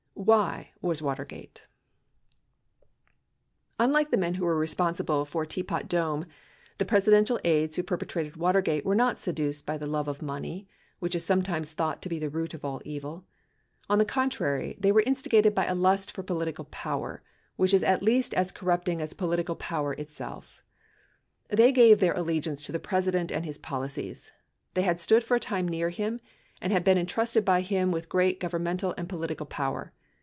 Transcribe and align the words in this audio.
Why 0.23 0.69
Was 0.83 1.01
Watergate? 1.01 1.65
Unlike 3.79 4.11
the 4.11 4.17
men 4.17 4.35
who 4.35 4.45
were 4.45 4.55
responsible 4.55 5.25
for 5.25 5.47
Teapot 5.47 5.87
Dome, 5.89 6.27
the 6.77 6.85
Presi 6.85 7.07
dential 7.11 7.39
aides 7.43 7.75
who 7.75 7.81
perpetrated 7.81 8.37
Watergate 8.37 8.85
were 8.85 8.93
not 8.93 9.17
seduced 9.17 9.65
by 9.65 9.79
the 9.79 9.87
love 9.87 10.07
of 10.07 10.21
money, 10.21 10.67
which 10.99 11.15
is 11.15 11.25
sometimes 11.25 11.73
thought 11.73 12.03
to 12.03 12.07
be 12.09 12.19
the 12.19 12.29
root 12.29 12.53
of 12.53 12.63
all 12.63 12.83
evil. 12.85 13.25
On 13.89 13.97
the 13.97 14.05
contrary, 14.05 14.77
they 14.79 14.91
were 14.91 15.01
instigated 15.01 15.55
by 15.55 15.65
a 15.65 15.73
lust 15.73 16.11
for 16.11 16.21
political 16.21 16.65
power, 16.65 17.23
which 17.55 17.73
is 17.73 17.81
at 17.83 18.03
least 18.03 18.35
as 18.35 18.51
corrupting 18.51 19.01
as 19.01 19.15
political 19.15 19.55
power 19.55 19.93
itself. 19.93 20.61
They 21.47 21.71
gave 21.71 21.97
their 21.97 22.13
allegiance 22.13 22.61
to 22.65 22.71
the 22.71 22.79
President 22.79 23.31
and 23.31 23.43
his 23.43 23.57
policies. 23.57 24.31
They 24.75 24.83
had 24.83 25.01
stood 25.01 25.23
for 25.23 25.33
a 25.33 25.39
time 25.39 25.67
near 25.67 25.89
to 25.89 25.95
him, 25.97 26.19
and 26.61 26.71
had 26.71 26.83
been 26.83 26.99
entrusted 26.99 27.43
by 27.43 27.61
him 27.61 27.89
with 27.91 28.07
great, 28.07 28.39
governmental 28.39 28.93
and 28.99 29.09
political 29.09 29.47
power. 29.47 29.93